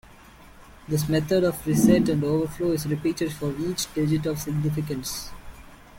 [0.87, 5.29] This method of reset and overflow is repeated for each digit of significance.